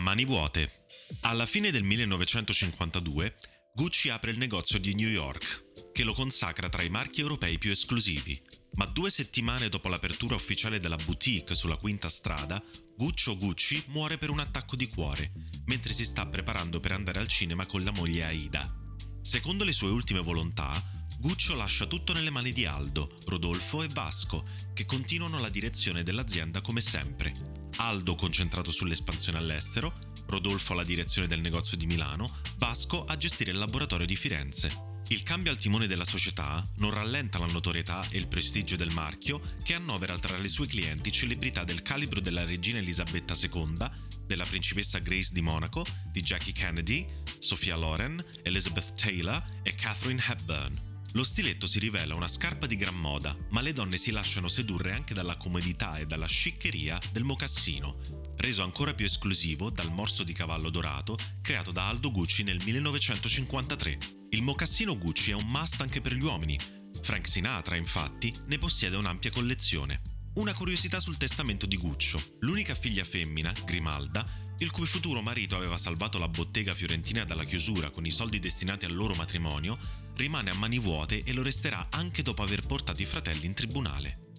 mani 0.00 0.24
vuote. 0.24 0.86
Alla 1.20 1.46
fine 1.46 1.70
del 1.70 1.82
1952 1.82 3.36
Gucci 3.72 4.08
apre 4.08 4.32
il 4.32 4.38
negozio 4.38 4.80
di 4.80 4.94
New 4.94 5.08
York, 5.08 5.90
che 5.92 6.02
lo 6.02 6.12
consacra 6.12 6.68
tra 6.68 6.82
i 6.82 6.90
marchi 6.90 7.20
europei 7.20 7.56
più 7.56 7.70
esclusivi. 7.70 8.40
Ma 8.74 8.86
due 8.86 9.10
settimane 9.10 9.68
dopo 9.68 9.88
l'apertura 9.88 10.34
ufficiale 10.34 10.80
della 10.80 10.96
boutique 10.96 11.54
sulla 11.54 11.76
quinta 11.76 12.08
strada, 12.08 12.62
Guccio 12.96 13.36
Gucci 13.36 13.82
muore 13.86 14.18
per 14.18 14.30
un 14.30 14.40
attacco 14.40 14.74
di 14.74 14.88
cuore, 14.88 15.32
mentre 15.66 15.92
si 15.92 16.04
sta 16.04 16.26
preparando 16.28 16.80
per 16.80 16.92
andare 16.92 17.20
al 17.20 17.28
cinema 17.28 17.64
con 17.64 17.84
la 17.84 17.92
moglie 17.92 18.24
Aida. 18.24 18.68
Secondo 19.22 19.64
le 19.64 19.72
sue 19.72 19.88
ultime 19.88 20.20
volontà, 20.20 20.82
Guccio 21.18 21.54
lascia 21.54 21.86
tutto 21.86 22.12
nelle 22.12 22.30
mani 22.30 22.52
di 22.52 22.66
Aldo, 22.66 23.14
Rodolfo 23.26 23.82
e 23.82 23.88
Vasco, 23.88 24.48
che 24.74 24.84
continuano 24.84 25.38
la 25.38 25.48
direzione 25.48 26.02
dell'azienda 26.02 26.60
come 26.60 26.80
sempre. 26.80 27.59
Aldo 27.80 28.14
concentrato 28.14 28.70
sull'espansione 28.70 29.38
all'estero, 29.38 29.92
Rodolfo 30.26 30.74
alla 30.74 30.84
direzione 30.84 31.26
del 31.26 31.40
negozio 31.40 31.78
di 31.78 31.86
Milano, 31.86 32.28
Vasco 32.58 33.06
a 33.06 33.16
gestire 33.16 33.52
il 33.52 33.58
laboratorio 33.58 34.04
di 34.04 34.16
Firenze. 34.16 34.88
Il 35.08 35.22
cambio 35.22 35.50
al 35.50 35.56
timone 35.56 35.86
della 35.86 36.04
società 36.04 36.62
non 36.76 36.90
rallenta 36.90 37.38
la 37.38 37.46
notorietà 37.46 38.06
e 38.10 38.18
il 38.18 38.28
prestigio 38.28 38.76
del 38.76 38.92
marchio 38.92 39.40
che 39.64 39.74
annovera 39.74 40.18
tra 40.18 40.36
le 40.36 40.48
sue 40.48 40.66
clienti 40.66 41.10
celebrità 41.10 41.64
del 41.64 41.80
calibro 41.80 42.20
della 42.20 42.44
regina 42.44 42.78
Elisabetta 42.78 43.34
II, 43.34 43.90
della 44.26 44.44
principessa 44.44 44.98
Grace 44.98 45.30
di 45.32 45.40
Monaco, 45.40 45.84
di 46.12 46.20
Jackie 46.20 46.52
Kennedy, 46.52 47.06
Sophia 47.38 47.76
Loren, 47.76 48.22
Elizabeth 48.42 48.92
Taylor 48.94 49.42
e 49.62 49.74
Catherine 49.74 50.22
Hepburn. 50.24 50.89
Lo 51.14 51.24
stiletto 51.24 51.66
si 51.66 51.80
rivela 51.80 52.14
una 52.14 52.28
scarpa 52.28 52.66
di 52.66 52.76
gran 52.76 52.94
moda, 52.94 53.36
ma 53.48 53.60
le 53.62 53.72
donne 53.72 53.96
si 53.96 54.12
lasciano 54.12 54.46
sedurre 54.46 54.92
anche 54.92 55.12
dalla 55.12 55.36
comodità 55.36 55.96
e 55.96 56.06
dalla 56.06 56.26
sciccheria 56.26 57.00
del 57.10 57.24
mocassino, 57.24 57.98
reso 58.36 58.62
ancora 58.62 58.94
più 58.94 59.06
esclusivo 59.06 59.70
dal 59.70 59.90
morso 59.90 60.22
di 60.22 60.32
cavallo 60.32 60.70
dorato 60.70 61.18
creato 61.42 61.72
da 61.72 61.88
Aldo 61.88 62.12
Gucci 62.12 62.44
nel 62.44 62.62
1953. 62.62 63.98
Il 64.30 64.42
mocassino 64.42 64.96
Gucci 64.96 65.32
è 65.32 65.34
un 65.34 65.46
must 65.48 65.80
anche 65.80 66.00
per 66.00 66.14
gli 66.14 66.22
uomini. 66.22 66.56
Frank 67.02 67.28
Sinatra, 67.28 67.74
infatti, 67.74 68.32
ne 68.46 68.58
possiede 68.58 68.96
un'ampia 68.96 69.30
collezione. 69.30 70.19
Una 70.32 70.54
curiosità 70.54 71.00
sul 71.00 71.16
testamento 71.16 71.66
di 71.66 71.76
Guccio. 71.76 72.22
L'unica 72.40 72.74
figlia 72.74 73.02
femmina, 73.02 73.52
Grimalda, 73.64 74.24
il 74.58 74.70
cui 74.70 74.86
futuro 74.86 75.22
marito 75.22 75.56
aveva 75.56 75.76
salvato 75.76 76.20
la 76.20 76.28
bottega 76.28 76.72
fiorentina 76.72 77.24
dalla 77.24 77.42
chiusura 77.42 77.90
con 77.90 78.06
i 78.06 78.12
soldi 78.12 78.38
destinati 78.38 78.84
al 78.84 78.94
loro 78.94 79.14
matrimonio, 79.14 79.76
rimane 80.14 80.50
a 80.50 80.54
mani 80.54 80.78
vuote 80.78 81.20
e 81.24 81.32
lo 81.32 81.42
resterà 81.42 81.88
anche 81.90 82.22
dopo 82.22 82.44
aver 82.44 82.64
portato 82.64 83.02
i 83.02 83.06
fratelli 83.06 83.46
in 83.46 83.54
tribunale. 83.54 84.29